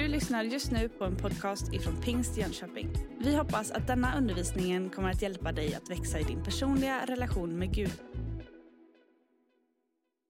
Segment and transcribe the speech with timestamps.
[0.00, 2.88] Du lyssnar just nu på en podcast ifrån Pingst Jönköping.
[3.18, 7.58] Vi hoppas att denna undervisning kommer att hjälpa dig att växa i din personliga relation
[7.58, 7.92] med Gud.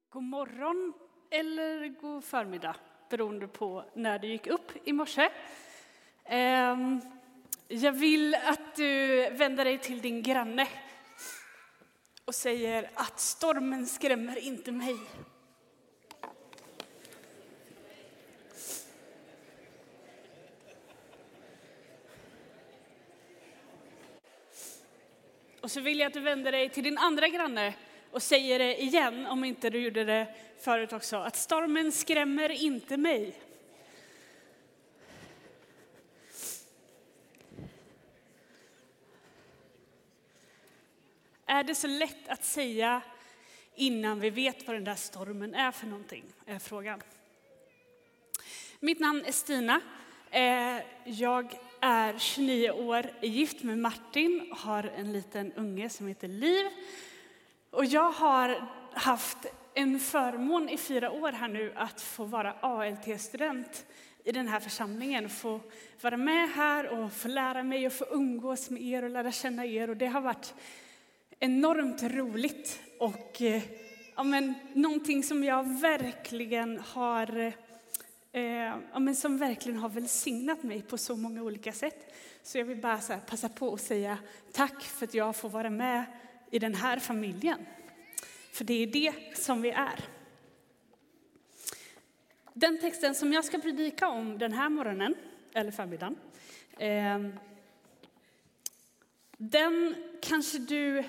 [0.09, 0.93] God morgon
[1.30, 2.77] eller god förmiddag,
[3.11, 5.29] beroende på när du gick upp i morse.
[6.25, 7.00] Ehm,
[7.68, 10.68] jag vill att du vänder dig till din granne
[12.25, 14.96] och säger att stormen skrämmer inte mig.
[25.70, 27.74] Och så vill jag att du vänder dig till din andra granne
[28.10, 32.96] och säger det igen, om inte du gjorde det förut också, att stormen skrämmer inte
[32.96, 33.41] mig.
[41.46, 43.02] Är det så lätt att säga
[43.74, 47.02] innan vi vet vad den där stormen är för någonting, är frågan.
[48.80, 49.80] Mitt namn är Stina.
[50.30, 56.06] Eh, jag är 29 år, är gift med Martin och har en liten unge som
[56.06, 56.67] heter Liv.
[57.70, 63.86] Och jag har haft en förmån i fyra år här nu att få vara ALT-student
[64.25, 65.28] i den här församlingen.
[65.28, 65.61] Få
[66.01, 69.67] vara med här och få lära mig och få umgås med er och lära känna
[69.67, 69.91] er.
[69.91, 70.55] Och det har varit
[71.39, 73.62] enormt roligt och eh,
[74.17, 77.53] ja, men, någonting som jag verkligen har eh,
[78.33, 82.14] eh, men som verkligen har välsignat mig på så många olika sätt.
[82.42, 84.19] Så jag vill bara så här, passa på att säga
[84.53, 86.05] tack för att jag får vara med
[86.51, 87.67] i den här familjen.
[88.53, 90.05] För det är det som vi är.
[92.55, 95.14] Den texten som jag ska predika om den här morgonen,
[95.53, 96.17] eller förmiddagen,
[96.78, 97.19] eh,
[99.36, 101.05] den kanske du...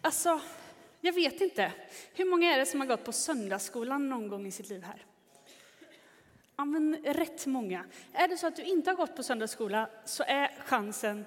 [0.00, 0.40] Alltså,
[1.00, 1.72] jag vet inte.
[2.14, 5.04] Hur många är det som har gått på söndagsskolan någon gång i sitt liv här?
[6.60, 7.84] Ja, men rätt många.
[8.12, 11.24] Är det så att du inte har gått på söndagsskola så är chansen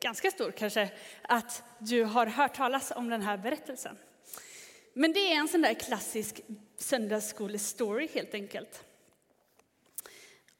[0.00, 0.90] ganska stor kanske
[1.22, 3.96] att du har hört talas om den här berättelsen.
[4.94, 6.40] Men det är en sån där klassisk
[6.76, 8.84] söndagsskolestory helt enkelt.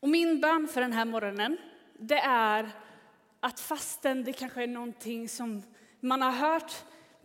[0.01, 1.57] Och min bön för den här morgonen,
[1.99, 2.71] det är
[3.41, 5.63] att fastän det kanske är någonting som
[6.01, 6.73] man har hört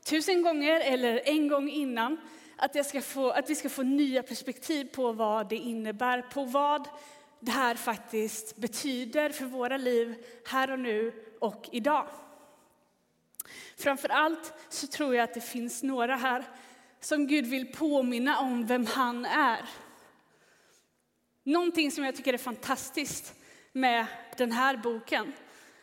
[0.04, 2.18] tusen gånger eller en gång innan,
[2.60, 6.44] att, jag ska få, att vi ska få nya perspektiv på vad det innebär, på
[6.44, 6.88] vad
[7.40, 12.08] det här faktiskt betyder för våra liv här och nu och idag.
[13.78, 16.44] Framför allt så tror jag att det finns några här
[17.00, 19.70] som Gud vill påminna om vem han är.
[21.44, 23.34] Någonting som jag tycker är fantastiskt
[23.72, 24.06] med
[24.38, 25.34] den här boken,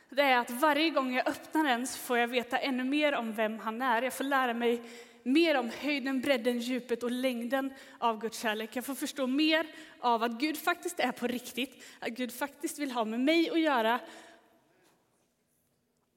[0.08, 3.32] det är att varje gång jag öppnar den så får jag veta ännu mer om
[3.32, 4.02] vem han är.
[4.02, 4.82] Jag får lära mig
[5.26, 8.76] mer om höjden, bredden, djupet och längden av Guds kärlek.
[8.76, 9.66] Jag får förstå mer
[10.00, 13.60] av att Gud faktiskt är på riktigt, att Gud faktiskt vill ha med mig att
[13.60, 14.00] göra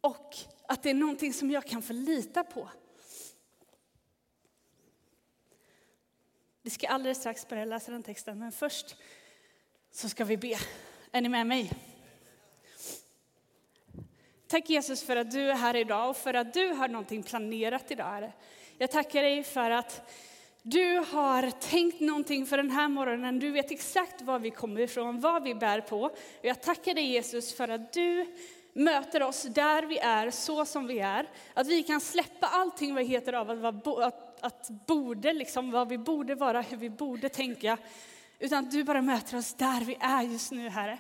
[0.02, 0.36] och
[0.68, 2.69] att det är någonting som jag kan få lita på.
[6.62, 8.96] Vi ska alldeles strax börja läsa den texten, men först
[9.92, 10.59] så ska vi be.
[11.12, 11.72] Är ni med mig?
[14.48, 17.92] Tack Jesus för att du är här idag och för att du har någonting planerat
[17.92, 18.31] idag.
[18.81, 20.12] Jag tackar dig för att
[20.62, 23.40] du har tänkt någonting för den här morgonen.
[23.40, 26.12] Du vet exakt var vi kommer ifrån, vad vi bär på.
[26.41, 28.25] Jag tackar dig Jesus för att du
[28.73, 31.29] möter oss där vi är, så som vi är.
[31.53, 35.97] Att vi kan släppa allting vad heter av att, att, att borde, liksom, vad vi
[35.97, 37.78] borde vara, hur vi borde tänka.
[38.39, 41.00] Utan att du bara möter oss där vi är just nu, Herre.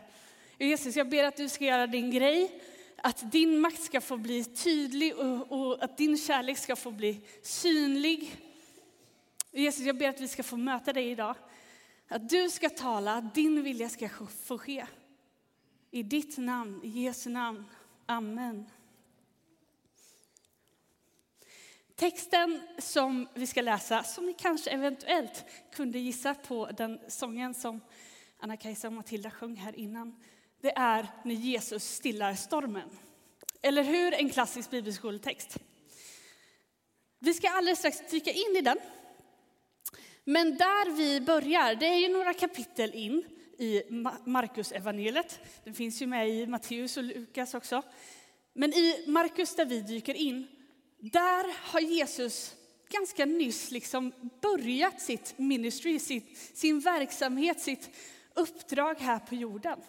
[0.57, 2.61] Jesus, jag ber att du ska göra din grej,
[3.03, 7.21] att din makt ska få bli tydlig och, och att din kärlek ska få bli
[7.41, 8.35] synlig.
[9.51, 11.35] Jesus, jag ber att vi ska få möta dig idag.
[12.07, 14.09] Att du ska tala, att din vilja ska
[14.45, 14.85] få ske.
[15.91, 17.65] I ditt namn, i Jesu namn.
[18.05, 18.65] Amen.
[21.95, 27.81] Texten som vi ska läsa, som ni kanske eventuellt kunde gissa på den sången som
[28.39, 30.15] Anna-Kajsa och Matilda sjöng här innan,
[30.61, 32.89] det är när Jesus stillar stormen.
[33.61, 34.13] Eller hur?
[34.13, 35.57] En klassisk bibelskoletext.
[37.19, 38.77] Vi ska alldeles strax dyka in i den.
[40.23, 43.23] Men där vi börjar, det är ju några kapitel in
[43.57, 43.83] i
[44.25, 45.39] Markus evangeliet.
[45.63, 47.83] Den finns ju med i Matteus och Lukas också.
[48.53, 50.47] Men i Markus där vi dyker in,
[50.99, 52.55] där har Jesus
[52.89, 57.89] ganska nyss liksom börjat sitt ministry, sitt, sin verksamhet, sitt
[58.33, 59.79] uppdrag här på jorden.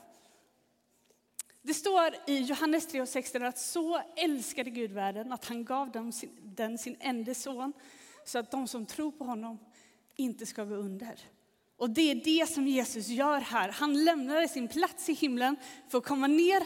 [1.62, 6.30] Det står i Johannes 3.16 att så älskade Gud världen att han gav dem sin,
[6.42, 7.72] den sin enda son
[8.24, 9.58] så att de som tror på honom
[10.16, 11.20] inte ska gå under.
[11.76, 13.68] Och det är det som Jesus gör här.
[13.68, 15.56] Han lämnade sin plats i himlen
[15.88, 16.62] för att komma ner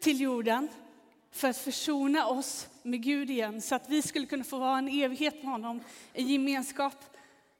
[0.00, 0.68] till jorden
[1.30, 4.88] för att försona oss med Gud igen så att vi skulle kunna få vara en
[4.88, 5.80] evighet med honom,
[6.12, 7.04] en gemenskap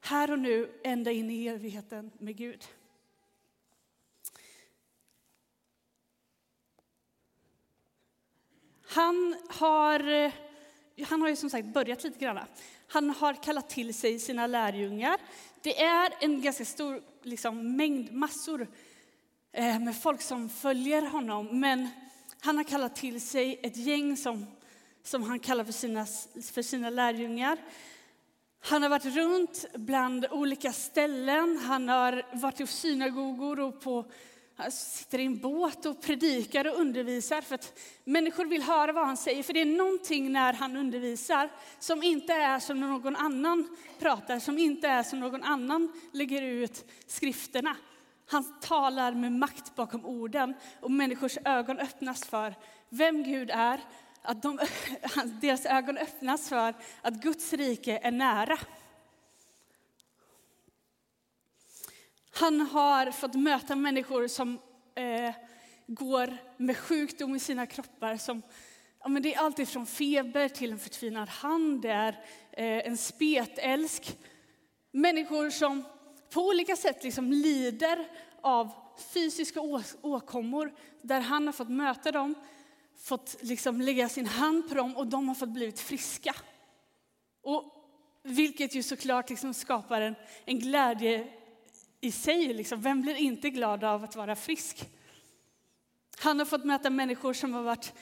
[0.00, 2.64] här och nu, ända in i evigheten med Gud.
[8.92, 10.32] Han har,
[11.04, 12.38] han har ju som sagt börjat lite grann.
[12.86, 15.20] Han har kallat till sig sina lärjungar.
[15.62, 18.66] Det är en ganska stor liksom, mängd, massor
[19.52, 21.60] eh, med folk som följer honom.
[21.60, 21.88] Men
[22.40, 24.46] han har kallat till sig ett gäng som,
[25.02, 26.06] som han kallar för sina,
[26.52, 27.58] för sina lärjungar.
[28.60, 31.58] Han har varit runt bland olika ställen.
[31.58, 34.04] Han har varit i synagogor och på,
[34.70, 39.16] sitter i en båt och predikar och undervisar för att människor vill höra vad han
[39.16, 39.42] säger.
[39.42, 44.38] För det är någonting när han undervisar som inte är som när någon annan pratar,
[44.38, 47.76] som inte är som någon annan lägger ut skrifterna.
[48.26, 52.54] Han talar med makt bakom orden och människors ögon öppnas för
[52.88, 53.80] vem Gud är.
[54.22, 54.58] Att de,
[55.40, 58.58] deras ögon öppnas för att Guds rike är nära.
[62.30, 64.58] Han har fått möta människor som
[64.94, 65.34] eh,
[65.86, 68.16] går med sjukdom i sina kroppar.
[68.16, 68.42] Som,
[69.00, 72.12] ja, men det är allt från feber till en förtvinad hand, det är
[72.52, 74.18] eh, en spetälsk.
[74.92, 75.84] Människor som
[76.30, 78.08] på olika sätt liksom lider
[78.40, 78.70] av
[79.14, 79.60] fysiska
[80.02, 80.72] åkommor
[81.02, 82.34] där han har fått möta dem,
[82.98, 86.34] fått liksom lägga sin hand på dem och de har fått blivit friska.
[87.42, 87.64] Och
[88.22, 91.28] vilket ju såklart liksom skapar en, en glädje
[92.00, 92.54] i sig.
[92.54, 92.80] Liksom.
[92.80, 94.88] Vem blir inte glad av att vara frisk?
[96.18, 97.92] Han har fått möta människor som har varit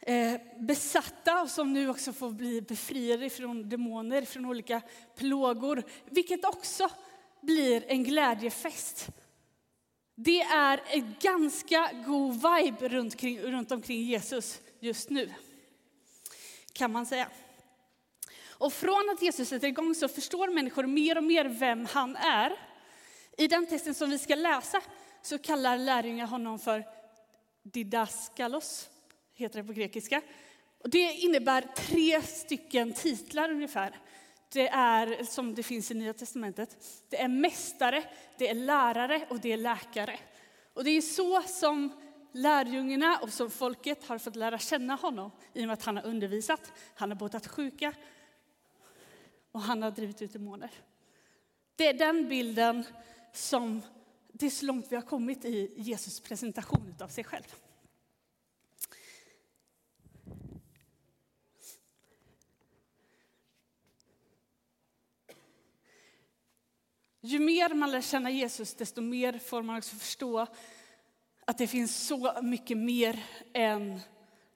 [0.00, 4.82] eh, besatta och som nu också får bli befriade från demoner, från olika
[5.16, 5.82] plågor.
[6.10, 6.88] Vilket också
[7.42, 9.08] blir en glädjefest.
[10.14, 15.32] Det är en ganska god vibe runt, kring, runt omkring Jesus just nu,
[16.72, 17.28] kan man säga.
[18.58, 22.56] Och från att Jesus sätter igång så förstår människor mer och mer vem han är.
[23.36, 24.80] I den texten som vi ska läsa
[25.22, 26.84] så kallar lärjungar honom för
[27.62, 28.90] didaskalos,
[29.32, 30.22] heter det på grekiska.
[30.78, 33.98] Och det innebär tre stycken titlar ungefär.
[34.52, 36.76] Det är som det finns i Nya Testamentet.
[37.08, 38.04] Det är mästare,
[38.38, 40.18] det är lärare och det är läkare.
[40.74, 42.00] Och det är så som
[42.32, 46.06] lärjungarna och som folket har fått lära känna honom i och med att han har
[46.06, 47.92] undervisat, han har botat sjuka
[49.52, 50.70] och han har drivit ut demoner.
[51.76, 52.84] Det är den bilden
[53.36, 53.82] som,
[54.32, 57.54] det är så långt vi har kommit i Jesus presentation av sig själv.
[67.20, 70.46] Ju mer man lär känna Jesus, desto mer får man också förstå
[71.44, 74.00] att det finns så mycket mer än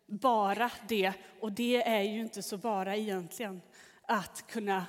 [0.06, 1.12] bara det.
[1.40, 3.62] Och det är ju inte så bara egentligen
[4.02, 4.86] att kunna,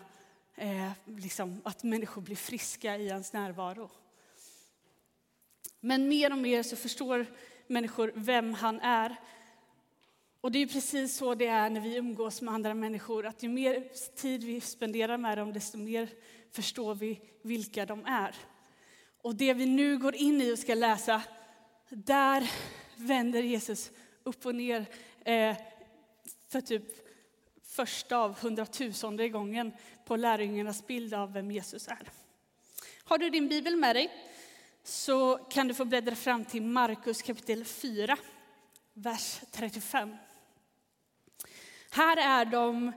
[0.61, 3.89] eh, liksom, att människor blir friska i ens närvaro.
[5.79, 7.25] Men mer och mer så förstår
[7.67, 9.15] människor vem han är.
[10.41, 13.49] Och det är precis så det är när vi umgås med andra människor, att ju
[13.49, 16.09] mer tid vi spenderar med dem, desto mer
[16.51, 18.35] förstår vi vilka de är.
[19.21, 21.21] Och det vi nu går in i och ska läsa,
[21.89, 22.51] där
[22.95, 23.91] vänder Jesus
[24.23, 24.85] upp och ner
[25.25, 25.57] eh,
[26.47, 26.83] för typ
[27.63, 29.71] första av hundratusende gången
[30.11, 32.09] på lärjungarnas bild av vem Jesus är.
[33.03, 34.11] Har du din bibel med dig
[34.83, 38.17] så kan du få bläddra fram till Markus kapitel 4,
[38.93, 40.15] vers 35.
[41.91, 42.91] Här är de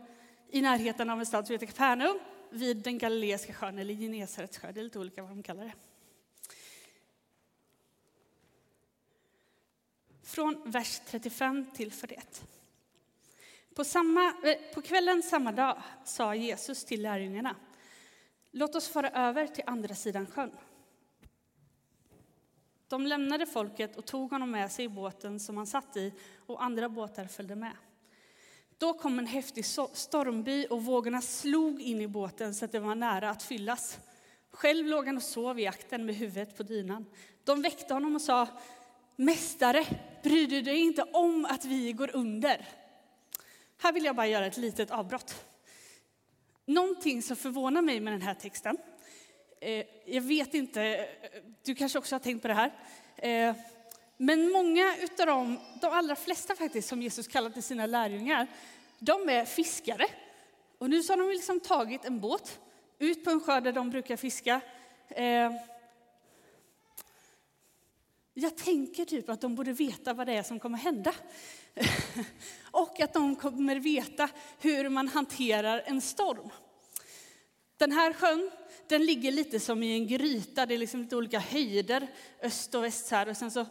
[0.50, 2.18] i närheten av en stad som heter Kapernaum
[2.50, 5.74] vid den galileiska sjön, eller Genesarets sjö, det är lite olika vad de kallar det.
[10.22, 12.44] Från vers 35 till 41.
[13.74, 17.56] På, samma, eh, på kvällen samma dag sa Jesus till lärjungarna,
[18.50, 20.52] låt oss fara över till andra sidan sjön.
[22.88, 26.12] De lämnade folket och tog honom med sig i båten som han satt i
[26.46, 27.76] och andra båtar följde med.
[28.78, 32.94] Då kom en häftig stormby och vågorna slog in i båten så att det var
[32.94, 33.98] nära att fyllas.
[34.50, 37.06] Själv låg han och sov i akten med huvudet på dynan.
[37.44, 38.48] De väckte honom och sa,
[39.16, 39.86] Mästare,
[40.22, 42.83] bryr du dig inte om att vi går under?
[43.84, 45.44] Här vill jag bara göra ett litet avbrott.
[46.64, 48.78] Någonting som förvånar mig med den här texten,
[49.60, 51.08] eh, jag vet inte,
[51.62, 52.72] du kanske också har tänkt på det här,
[53.16, 53.56] eh,
[54.16, 58.46] men många utav dem, de allra flesta faktiskt, som Jesus kallar till sina lärjungar,
[58.98, 60.06] de är fiskare.
[60.78, 62.60] Och nu så har de liksom tagit en båt
[62.98, 64.60] ut på en sjö där de brukar fiska.
[65.08, 65.52] Eh,
[68.34, 71.14] jag tänker typ att de borde veta vad det är som kommer hända.
[72.70, 74.28] Och att de kommer veta
[74.60, 76.50] hur man hanterar en storm.
[77.76, 78.50] Den här sjön,
[78.88, 80.66] den ligger lite som i en gryta.
[80.66, 82.06] Det är liksom lite olika höjder,
[82.42, 83.10] öst och väst.
[83.10, 83.28] Här.
[83.28, 83.66] Och sen så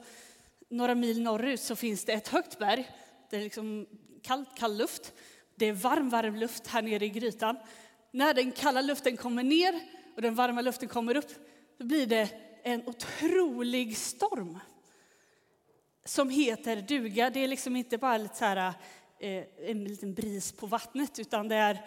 [0.70, 2.90] några mil norrut så finns det ett högt berg.
[3.30, 3.88] Det är liksom
[4.22, 5.14] kall, kall luft.
[5.56, 7.58] Det är varm, varm luft här nere i grytan.
[8.12, 9.80] När den kalla luften kommer ner
[10.16, 11.30] och den varma luften kommer upp,
[11.78, 12.30] då blir det
[12.64, 14.60] en otrolig storm
[16.06, 17.30] som heter duga.
[17.30, 18.74] Det är liksom inte bara lite så här,
[19.20, 21.86] eh, en liten bris på vattnet, utan det är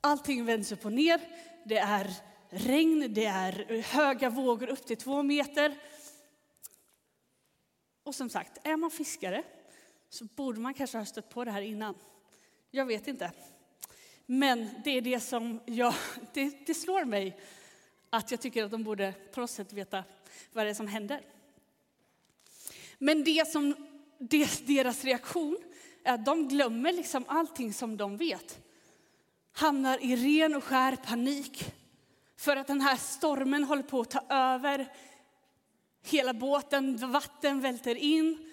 [0.00, 1.20] allting vänds upp och ner.
[1.64, 2.10] Det är
[2.48, 5.78] regn, det är höga vågor upp till två meter.
[8.02, 9.42] Och som sagt, är man fiskare
[10.08, 11.94] så borde man kanske ha stött på det här innan.
[12.70, 13.32] Jag vet inte.
[14.26, 15.94] Men det är det som jag,
[16.34, 17.40] det, det slår mig
[18.10, 20.04] att jag tycker att de borde på något sätt veta
[20.52, 21.20] vad det är som händer.
[22.98, 23.74] Men det som
[24.60, 25.58] deras reaktion
[26.04, 28.58] är att de glömmer liksom allting som de vet.
[29.52, 31.74] Hamnar i ren och skär panik
[32.36, 34.92] för att den här stormen håller på att ta över
[36.04, 37.12] hela båten.
[37.12, 38.52] Vatten välter in.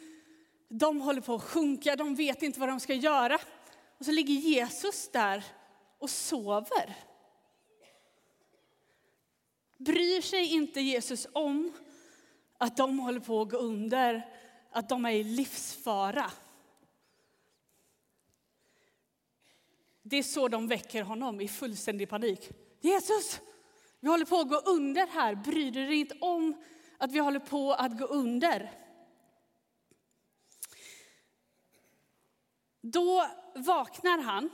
[0.69, 3.39] De håller på att sjunka, de vet inte vad de ska göra.
[3.97, 5.43] Och så ligger Jesus där
[5.99, 6.95] och sover.
[9.77, 11.73] Bryr sig inte Jesus om
[12.63, 14.29] att de håller på att gå under,
[14.71, 16.31] att de är i livsfara?
[20.01, 22.49] Det är så de väcker honom i fullständig panik.
[22.81, 23.41] Jesus,
[23.99, 25.35] vi håller på att gå under här.
[25.35, 26.63] Bryr du dig inte om
[26.97, 28.71] att vi håller på att gå under?
[32.81, 34.49] Då vaknar han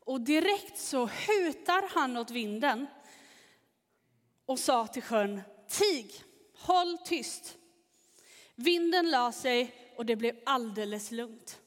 [0.00, 2.86] och direkt så hutar han åt vinden
[4.46, 6.25] och sa till sjön, tig,
[6.58, 7.58] håll tyst.
[8.54, 11.60] Vinden la sig och det blev alldeles lugnt.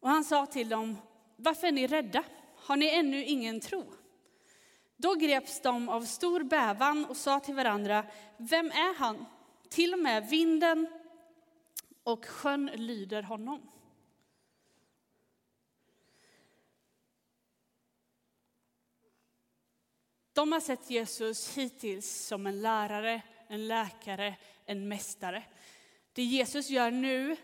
[0.00, 0.96] Och han sa till dem,
[1.36, 2.24] varför är ni rädda?
[2.56, 3.92] Har ni ännu ingen tro?
[4.96, 8.04] Då greps de av stor bävan och sa till varandra,
[8.36, 9.26] vem är han?
[9.68, 10.88] Till och med vinden
[12.02, 13.70] och sjön lyder honom.
[20.32, 24.34] De har sett Jesus hittills som en lärare, en läkare,
[24.66, 25.42] en mästare.
[26.12, 27.36] Det Jesus gör nu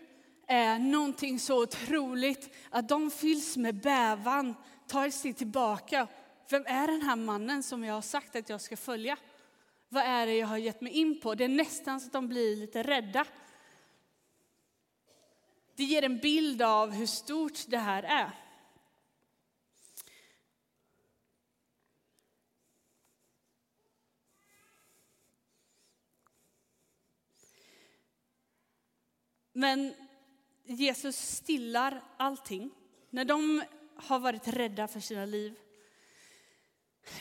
[0.47, 4.55] är någonting så otroligt att de fylls med bävan,
[4.87, 6.07] tar sig tillbaka.
[6.49, 9.17] Vem är den här mannen som jag har sagt att jag ska följa?
[9.89, 11.35] Vad är det jag har gett mig in på?
[11.35, 13.25] Det är nästan så att de blir lite rädda.
[15.75, 18.31] Det ger en bild av hur stort det här är.
[29.57, 29.93] Men
[30.63, 32.71] Jesus stillar allting.
[33.09, 33.63] När de
[33.95, 35.55] har varit rädda för sina liv.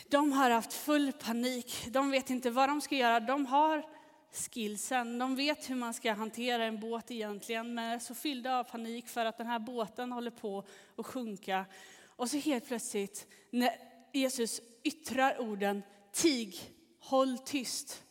[0.08, 1.86] De har haft full panik.
[1.90, 3.20] De vet inte vad de ska göra.
[3.20, 3.86] De har
[4.32, 5.18] skillsen.
[5.18, 9.08] De vet hur man ska hantera en båt egentligen, men är så fyllda av panik
[9.08, 10.64] för att den här båten håller på
[10.96, 11.66] att sjunka.
[12.06, 13.70] Och så helt plötsligt, när
[14.12, 16.56] Jesus yttrar orden tig,
[17.00, 18.04] håll tyst,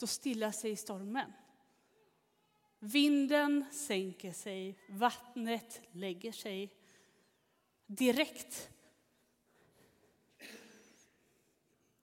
[0.00, 1.32] då stillar sig stormen.
[2.86, 6.72] Vinden sänker sig, vattnet lägger sig
[7.86, 8.70] direkt.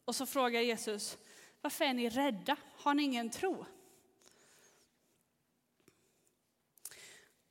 [0.06, 1.18] Och så frågar Jesus,
[1.62, 2.58] varför är ni rädda?
[2.75, 3.66] Har ni ingen tro?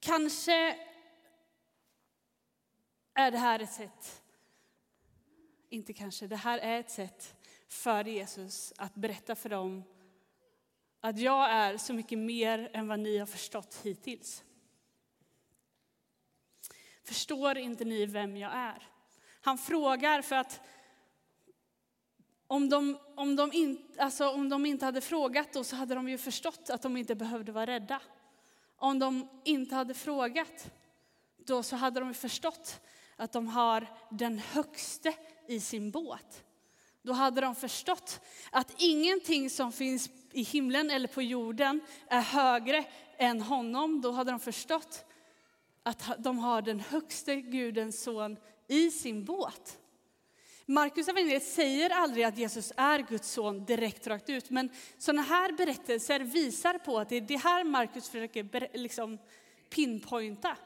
[0.01, 0.79] Kanske
[3.15, 4.23] är det här ett sätt,
[5.69, 7.35] inte kanske, det här är ett sätt
[7.69, 9.85] för Jesus att berätta för dem
[11.05, 14.45] att jag är så mycket mer än vad ni har förstått hittills.
[17.05, 18.89] Förstår inte ni vem jag är?
[19.41, 20.61] Han frågar för att
[22.47, 26.09] om de, om de, in, alltså om de inte hade frågat då så hade de
[26.09, 28.01] ju förstått att de inte behövde vara rädda.
[28.77, 30.71] Om de inte hade frågat
[31.37, 32.81] då så hade de förstått
[33.17, 35.15] att de har den högste
[35.49, 36.45] i sin båt.
[37.03, 42.85] Då hade de förstått att ingenting som finns i himlen eller på jorden är högre
[43.17, 44.01] än honom.
[44.01, 45.05] Då hade de förstått
[45.83, 48.37] att de har den högste Gudens son
[48.69, 49.79] i sin båt.
[50.67, 55.53] Markus evangeliet säger aldrig att Jesus är Guds son direkt rakt ut, men sådana här
[55.53, 59.19] berättelser visar på att det är det här Markus försöker liksom
[59.71, 60.57] pinpointa.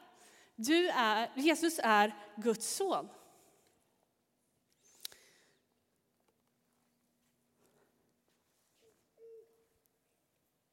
[0.55, 3.07] Du är, Jesus är Guds son.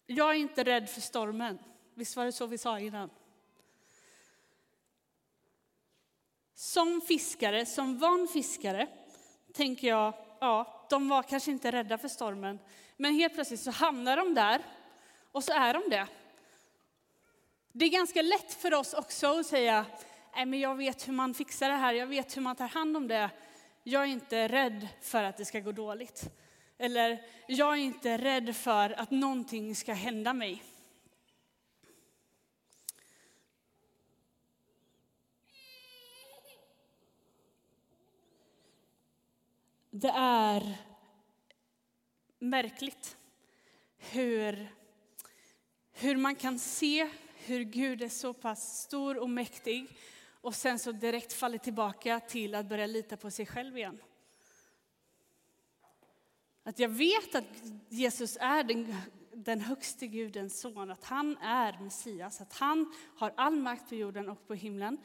[0.07, 1.59] Jag är inte rädd för stormen.
[1.95, 3.11] Visst var det så vi sa innan?
[6.55, 8.89] Som fiskare, som van fiskare,
[9.53, 12.59] tänker jag, ja, de var kanske inte rädda för stormen.
[12.97, 14.63] Men helt plötsligt så hamnar de där
[15.33, 16.07] och så är de det.
[17.73, 19.87] Det är ganska lätt för oss också att säga,
[20.35, 22.97] nej men jag vet hur man fixar det här, jag vet hur man tar hand
[22.97, 23.31] om det.
[23.83, 26.31] Jag är inte rädd för att det ska gå dåligt.
[26.79, 30.63] Eller, jag är inte rädd för att någonting ska hända mig.
[39.91, 40.77] Det är
[42.39, 43.17] märkligt
[43.97, 44.69] hur,
[45.93, 49.99] hur man kan se hur Gud är så pass stor och mäktig
[50.41, 53.99] och sen så direkt faller tillbaka till att börja lita på sig själv igen.
[56.65, 57.45] Att jag vet att
[57.89, 58.95] Jesus är den,
[59.33, 64.29] den högste Gudens son, att han är Messias, att han har all makt på jorden
[64.29, 64.99] och på himlen.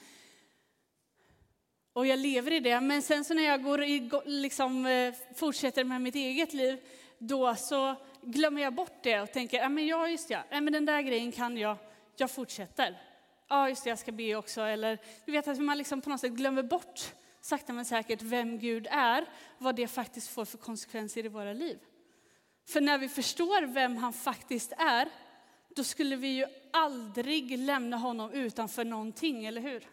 [1.93, 5.83] Och jag lever i det, men sen så när jag går i, liksom, eh, fortsätter
[5.83, 6.79] med mitt eget liv,
[7.17, 10.73] då så glömmer jag bort det och tänker, ja men ja just ja, ja men
[10.73, 11.77] den där grejen kan jag,
[12.17, 13.01] jag fortsätter.
[13.47, 14.61] Ja just det, jag ska be också.
[14.61, 18.60] Eller du vet att man liksom på något sätt glömmer bort sakta men säkert vem
[18.60, 19.25] Gud är,
[19.58, 21.79] vad det faktiskt får för konsekvenser i våra liv.
[22.65, 25.10] För när vi förstår vem han faktiskt är,
[25.75, 29.88] då skulle vi ju aldrig lämna honom utanför någonting, eller hur?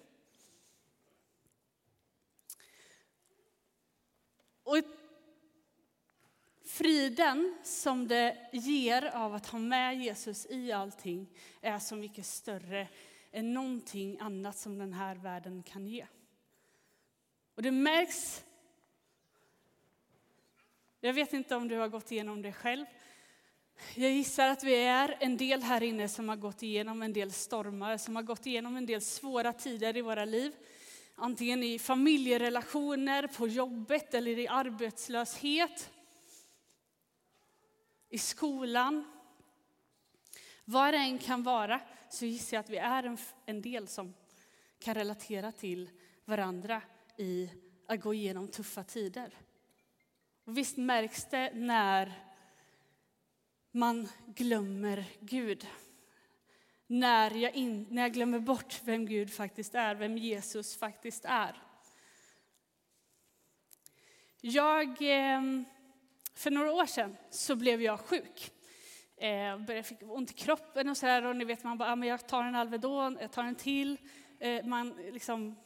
[4.62, 4.76] Och
[6.64, 11.26] friden som det ger av att ha med Jesus i allting
[11.60, 12.88] är så mycket större
[13.32, 16.06] än någonting annat som den här världen kan ge.
[17.56, 18.44] Och det märks.
[21.00, 22.86] Jag vet inte om du har gått igenom det själv.
[23.94, 27.32] Jag gissar att vi är en del här inne som har gått igenom en del
[27.32, 30.52] stormar, som har gått igenom en del svåra tider i våra liv.
[31.14, 35.90] Antingen i familjerelationer, på jobbet eller i arbetslöshet.
[38.08, 39.04] I skolan.
[40.64, 44.14] Vad det än kan vara så gissar jag att vi är en, en del som
[44.78, 45.90] kan relatera till
[46.24, 46.82] varandra
[47.18, 47.50] i
[47.86, 49.34] att gå igenom tuffa tider.
[50.44, 52.12] Och visst märks det när
[53.70, 55.66] man glömmer Gud.
[56.86, 61.62] När jag, in, när jag glömmer bort vem Gud faktiskt är, vem Jesus faktiskt är.
[64.40, 65.42] Jag, eh,
[66.34, 68.52] för några år sedan så blev jag sjuk.
[69.16, 72.04] Eh, jag fick ont i kroppen och så där, och ni vet man bara, ah,
[72.04, 73.98] jag tar en Alvedon, jag tar en till.
[74.38, 75.56] Eh, man liksom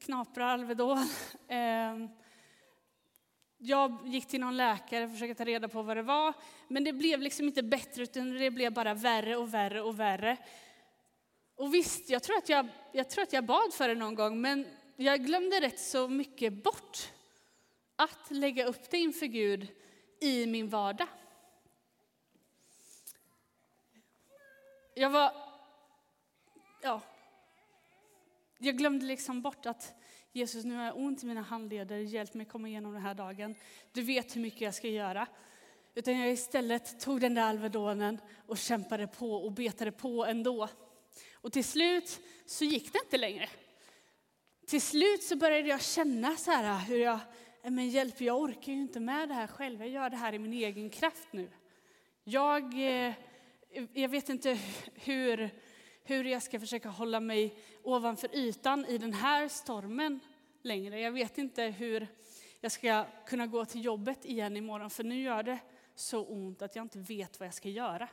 [0.00, 1.08] knaprar Alvedon.
[1.48, 2.08] Ehm,
[3.58, 6.34] jag gick till någon läkare och försökte ta reda på vad det var,
[6.68, 10.36] men det blev liksom inte bättre utan det blev bara värre och värre och värre.
[11.56, 14.40] Och visst, jag tror att jag, jag, tror att jag bad för det någon gång,
[14.40, 14.66] men
[14.96, 17.12] jag glömde rätt så mycket bort
[17.96, 19.68] att lägga upp det inför Gud
[20.20, 21.08] i min vardag.
[24.94, 25.32] Jag var,
[26.82, 27.00] ja,
[28.58, 29.94] jag glömde liksom bort att
[30.32, 33.54] Jesus, nu har jag ont i mina handleder, hjälp mig komma igenom den här dagen.
[33.92, 35.26] Du vet hur mycket jag ska göra.
[35.94, 40.68] Utan jag istället tog den där Alvedonen och kämpade på och betade på ändå.
[41.34, 43.48] Och till slut så gick det inte längre.
[44.66, 47.18] Till slut så började jag känna så här hur jag,
[47.62, 49.80] men hjälp, jag orkar ju inte med det här själv.
[49.80, 51.50] Jag gör det här i min egen kraft nu.
[52.24, 53.12] Jag, eh,
[53.92, 54.58] jag vet inte
[54.94, 55.50] hur
[56.06, 60.20] hur jag ska försöka hålla mig ovanför ytan i den här stormen
[60.62, 61.00] längre.
[61.00, 62.06] Jag vet inte hur
[62.60, 65.58] jag ska kunna gå till jobbet igen imorgon, för nu gör det
[65.94, 68.08] så ont att jag inte vet vad jag ska göra.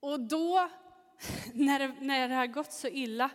[0.00, 0.70] Och då,
[1.52, 3.30] när det, när det har gått så illa,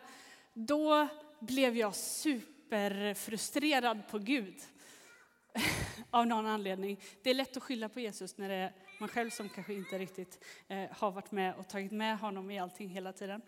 [0.53, 1.07] då
[1.39, 4.55] blev jag superfrustrerad på Gud.
[6.09, 6.99] Av någon anledning.
[7.23, 10.45] Det är lätt att skylla på Jesus när det man själv som kanske inte riktigt
[10.67, 13.41] eh, har varit med och tagit med honom i allting hela tiden.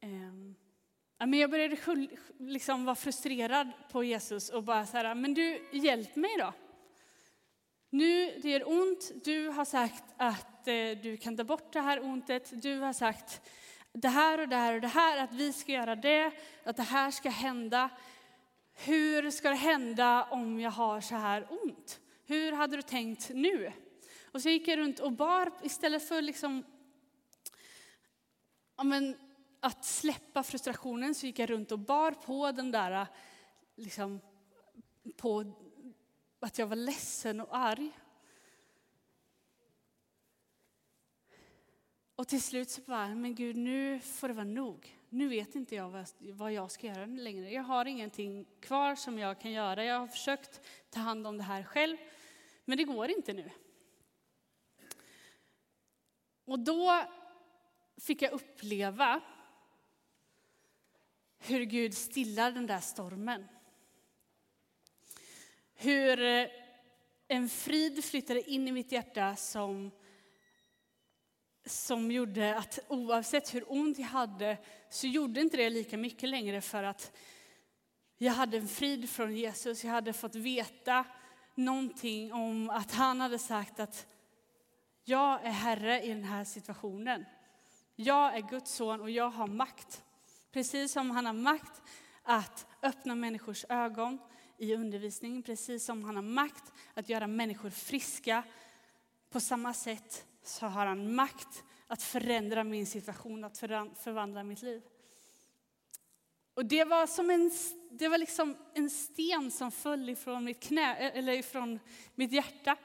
[0.00, 1.76] Eh, men jag började
[2.38, 6.52] liksom vara frustrerad på Jesus och bara så här, men du, hjälp mig då.
[7.90, 12.04] Nu, det gör ont, du har sagt att eh, du kan ta bort det här
[12.04, 13.40] ontet, du har sagt
[13.92, 16.32] det här och det här och det här, att vi ska göra det,
[16.64, 17.90] att det här ska hända.
[18.74, 22.00] Hur ska det hända om jag har så här ont?
[22.30, 23.72] Hur hade du tänkt nu?
[24.24, 26.64] Och så gick jag runt och bar, istället för liksom,
[28.76, 29.16] ja men,
[29.60, 33.06] att släppa frustrationen så gick jag runt och bar på den där,
[33.76, 34.20] liksom,
[35.16, 35.52] på
[36.40, 37.90] att jag var ledsen och arg.
[42.14, 44.96] Och till slut så bara, men Gud nu får det vara nog.
[45.08, 47.50] Nu vet inte jag vad jag ska göra längre.
[47.50, 49.84] Jag har ingenting kvar som jag kan göra.
[49.84, 51.96] Jag har försökt ta hand om det här själv,
[52.70, 53.50] men det går inte nu.
[56.44, 57.04] Och då
[57.96, 59.20] fick jag uppleva
[61.38, 63.48] hur Gud stillar den där stormen.
[65.74, 66.48] Hur eh,
[67.28, 69.90] en frid flyttade in i mitt hjärta som,
[71.66, 74.58] som gjorde att oavsett hur ont jag hade
[74.90, 77.16] så gjorde inte det lika mycket längre för att
[78.18, 79.84] jag hade en frid från Jesus.
[79.84, 81.06] Jag hade fått veta
[81.54, 84.06] någonting om att han hade sagt att
[85.04, 87.24] jag är herre i den här situationen.
[87.96, 90.04] Jag är Guds son och jag har makt.
[90.52, 91.82] Precis som han har makt
[92.22, 94.18] att öppna människors ögon
[94.58, 98.42] i undervisning, precis som han har makt att göra människor friska.
[99.30, 104.82] På samma sätt så har han makt att förändra min situation, att förvandla mitt liv.
[106.54, 107.50] Och det var som en,
[107.90, 111.80] det var liksom en sten som föll ifrån mitt, knä, eh, eller ifrån
[112.14, 112.76] mitt hjärta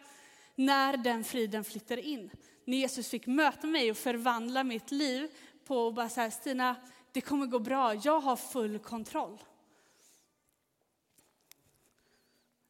[0.56, 2.30] när den friden flyttade in.
[2.66, 5.28] När Jesus fick möta mig och förvandla mitt liv
[5.66, 6.76] på att bara säga Stina,
[7.12, 9.44] det kommer gå bra, jag har full kontroll.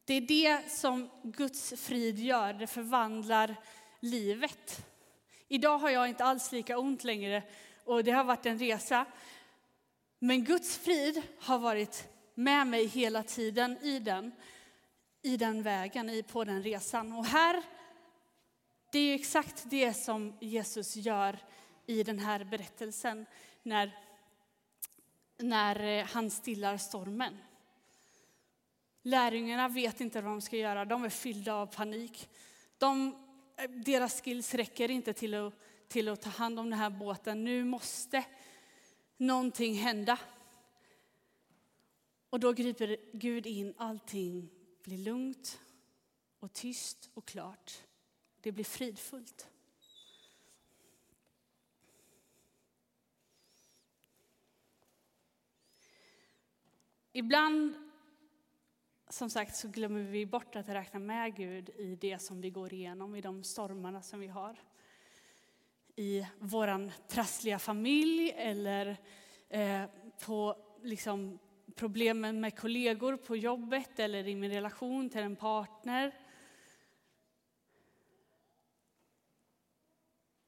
[0.06, 3.56] Det är det som Guds frid gör, det förvandlar
[4.00, 4.86] livet.
[5.48, 7.44] Idag har jag inte alls lika ont längre
[7.86, 9.06] och det har varit en resa.
[10.20, 14.32] Men Guds frid har varit med mig hela tiden i den,
[15.22, 17.14] i den vägen, på den resan.
[17.14, 17.64] Och här,
[18.92, 21.40] det är exakt det som Jesus gör
[21.86, 23.26] i den här berättelsen
[23.64, 23.92] när,
[25.38, 27.38] när eh, han stillar stormen.
[29.02, 32.30] Lärjungarna vet inte vad de ska göra, de är fyllda av panik.
[32.78, 33.16] De,
[33.58, 35.54] eh, deras skills räcker inte till att,
[35.88, 37.44] till att ta hand om den här båten.
[37.44, 38.24] Nu måste
[39.18, 40.18] någonting hända.
[42.36, 44.50] Och då griper Gud in, allting
[44.84, 45.60] blir lugnt
[46.40, 47.84] och tyst och klart.
[48.42, 49.50] Det blir fridfullt.
[57.12, 57.74] Ibland
[59.10, 62.74] som sagt så glömmer vi bort att räkna med Gud i det som vi går
[62.74, 64.60] igenom, i de stormarna som vi har.
[65.96, 68.98] I vår trassliga familj eller
[69.50, 69.84] eh,
[70.26, 71.40] på liksom,
[71.76, 76.14] problemen med kollegor på jobbet eller i min relation till en partner.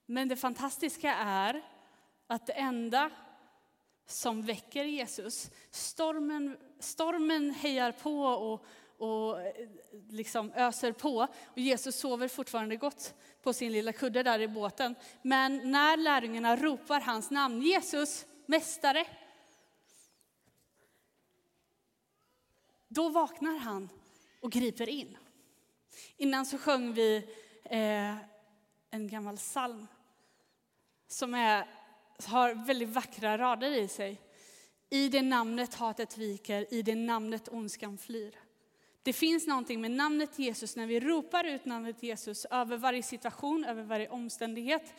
[0.05, 1.63] Men det fantastiska är
[2.27, 3.11] att det enda
[4.05, 5.51] som väcker Jesus.
[5.71, 8.65] Stormen, stormen hejar på och,
[8.97, 9.39] och
[10.09, 11.27] liksom öser på.
[11.45, 14.95] Och Jesus sover fortfarande gott på sin lilla kudde där i båten.
[15.21, 19.05] Men när lärjungarna ropar hans namn, Jesus, Mästare,
[22.87, 23.89] då vaknar han
[24.41, 25.17] och griper in.
[26.17, 27.15] Innan så sjöng vi
[27.63, 28.15] eh,
[28.89, 29.87] en gammal psalm
[31.07, 31.67] som är
[32.25, 34.21] har väldigt vackra rader i sig.
[34.89, 38.39] I det namnet hatet viker, i det namnet ondskan flyr.
[39.03, 43.65] Det finns någonting med namnet Jesus när vi ropar ut namnet Jesus över varje situation,
[43.65, 44.93] över varje omständighet.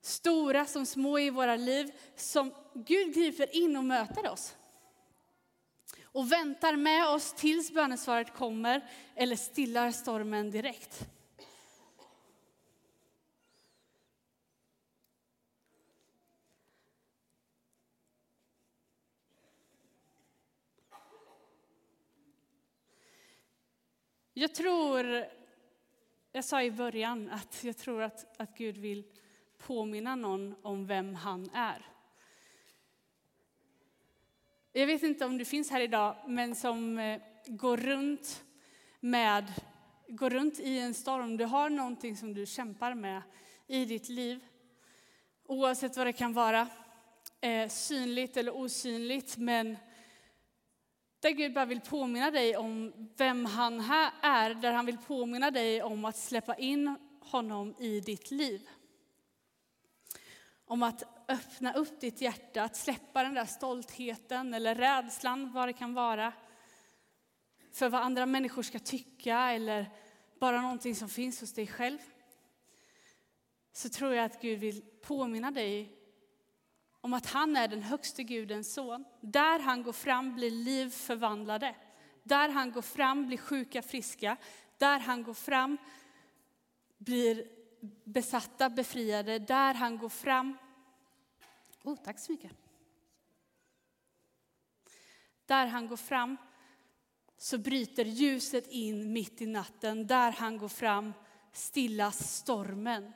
[0.00, 4.54] Stora som små i våra liv, som Gud griper in och möter oss.
[6.14, 11.08] Och väntar med oss tills bönesvaret kommer eller stillar stormen direkt.
[24.34, 25.26] Jag tror,
[26.32, 29.04] jag sa i början att jag tror att, att Gud vill
[29.58, 31.93] påminna någon om vem han är.
[34.76, 38.44] Jag vet inte om du finns här idag, men som eh, går runt
[39.00, 39.52] med,
[40.08, 41.36] går runt i en storm.
[41.36, 43.22] Du har någonting som du kämpar med
[43.66, 44.44] i ditt liv.
[45.46, 46.68] Oavsett vad det kan vara,
[47.40, 49.76] eh, synligt eller osynligt, men
[51.20, 53.80] där Gud bara vill påminna dig om vem han
[54.22, 58.68] är, där han vill påminna dig om att släppa in honom i ditt liv.
[60.64, 65.72] Om att öppna upp ditt hjärta, att släppa den där stoltheten eller rädslan, vad det
[65.72, 66.32] kan vara.
[67.72, 69.90] För vad andra människor ska tycka eller
[70.40, 71.98] bara någonting som finns hos dig själv.
[73.72, 75.98] Så tror jag att Gud vill påminna dig
[77.00, 79.04] om att han är den högste Gudens son.
[79.20, 81.74] Där han går fram blir liv förvandlade.
[82.22, 84.36] Där han går fram blir sjuka friska.
[84.78, 85.78] Där han går fram
[86.98, 87.48] blir
[88.04, 89.38] besatta befriade.
[89.38, 90.58] Där han går fram...
[91.84, 92.52] Oh, tack så mycket.
[95.46, 96.36] Där han går fram
[97.36, 100.06] så bryter ljuset in mitt i natten.
[100.06, 101.12] Där han går fram
[101.52, 103.12] stillas stormen.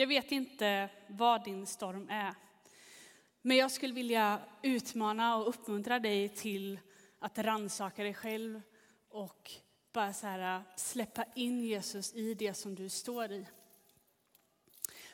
[0.00, 2.34] Jag vet inte vad din storm är.
[3.42, 6.80] Men jag skulle vilja utmana och uppmuntra dig till
[7.18, 8.62] att rannsaka dig själv
[9.08, 9.50] och
[9.92, 13.46] bara så här, släppa in Jesus i det som du står i.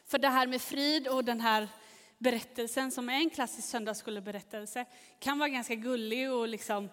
[0.04, 1.68] För det här med frid och den här
[2.18, 4.84] berättelsen som är en klassisk söndagsskoleberättelse
[5.18, 6.88] kan vara ganska gullig och liksom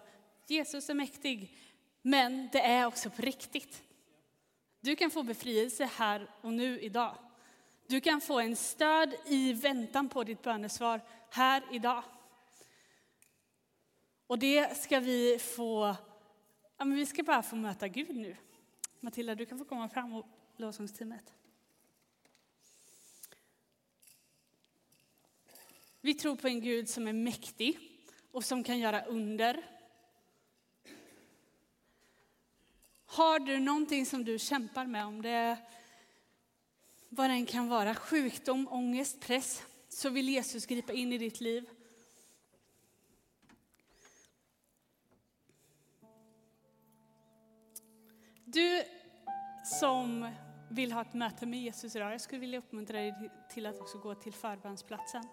[0.46, 1.56] Jesus är mäktig.
[2.02, 3.82] Men det är också på riktigt.
[4.80, 7.18] Du kan få befrielse här och nu idag.
[7.86, 12.02] Du kan få en stöd i väntan på ditt bönesvar här idag.
[14.26, 15.96] Och det ska vi få,
[16.76, 18.36] ja men vi ska bara få möta Gud nu.
[19.00, 21.32] Matilda, du kan få komma fram och lovsångsteamet.
[26.00, 27.78] Vi tror på en Gud som är mäktig
[28.30, 29.62] och som kan göra under.
[33.06, 35.56] Har du någonting som du kämpar med, om det är
[37.14, 41.68] vad den kan vara, sjukdom, ångest, press, så vill Jesus gripa in i ditt liv.
[48.44, 48.82] Du
[49.80, 50.28] som
[50.70, 53.98] vill ha ett möte med Jesus idag, jag skulle vilja uppmuntra dig till att också
[53.98, 55.24] gå till förbönsplatsen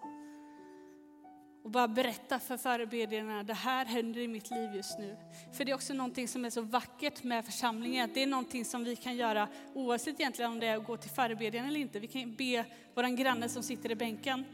[1.62, 5.16] och bara berätta för förebedjarna, det här händer i mitt liv just nu.
[5.52, 8.64] För det är också någonting som är så vackert med församlingen, att det är någonting
[8.64, 11.98] som vi kan göra oavsett egentligen om det är att gå till förebedjaren eller inte.
[11.98, 14.44] Vi kan be vår granne som sitter i bänken.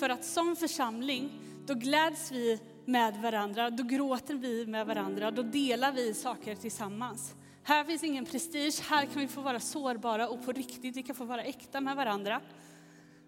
[0.00, 1.30] För att som församling,
[1.66, 7.34] då gläds vi med varandra, då gråter vi med varandra, då delar vi saker tillsammans.
[7.62, 11.16] Här finns ingen prestige, här kan vi få vara sårbara och på riktigt, vi kan
[11.16, 12.40] få vara äkta med varandra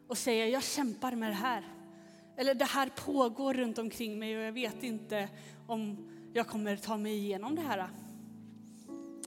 [0.09, 1.76] och säga jag kämpar med det här.
[2.37, 5.29] Eller det här pågår runt omkring mig och jag vet inte
[5.67, 5.97] om
[6.33, 7.89] jag kommer ta mig igenom det här.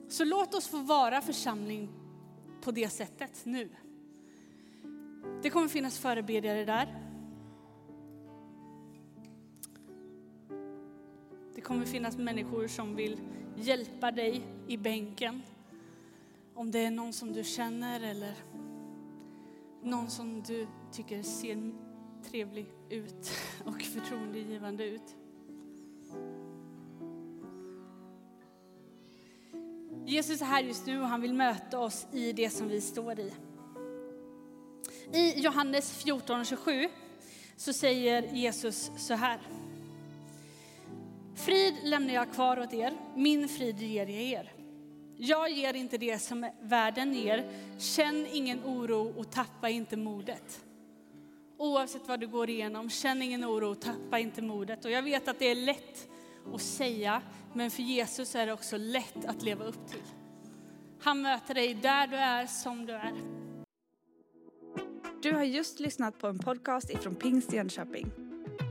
[0.08, 1.88] Så låt oss få vara församling
[2.60, 3.68] på det sättet nu.
[5.42, 7.10] Det kommer finnas förebedjare där.
[11.54, 13.20] Det kommer finnas människor som vill
[13.56, 15.42] hjälpa dig i bänken.
[16.54, 18.34] Om det är någon som du känner eller
[19.82, 21.72] någon som du tycker ser
[22.30, 23.30] trevlig ut
[23.64, 25.16] och förtroendegivande ut.
[30.06, 33.20] Jesus är här just nu och han vill möta oss i det som vi står
[33.20, 33.32] i.
[35.12, 36.88] I Johannes 14.27
[37.56, 39.40] så säger Jesus så här.
[41.34, 44.52] Frid lämnar jag kvar åt er, min frid ger jag er.
[45.16, 47.50] Jag ger inte det som världen ger.
[47.78, 50.64] Känn ingen oro och tappa inte modet.
[51.60, 54.84] Oavsett vad du går igenom, känn ingen oro, tappa inte modet.
[54.84, 56.08] Och jag vet att det är lätt
[56.54, 57.22] att säga,
[57.54, 60.02] men för Jesus är det också lätt att leva upp till.
[61.02, 63.12] Han möter dig där du är, som du är.
[65.22, 68.10] Du har just lyssnat på en podcast ifrån Pingst Jönköping.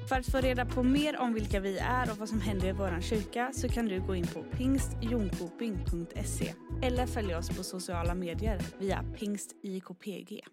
[0.10, 2.72] För att få reda på mer om vilka vi är och vad som händer i
[2.72, 8.62] vår kyrka så kan du gå in på pingstjonkoping.se eller följa oss på sociala medier
[8.80, 10.44] via pingstjkpg.